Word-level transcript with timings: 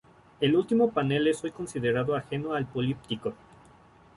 El 0.39 0.55
último 0.55 0.89
panel 0.91 1.27
es 1.27 1.43
hoy 1.43 1.51
considerado 1.51 2.15
ajeno 2.15 2.53
al 2.55 2.65
políptico. 2.65 3.33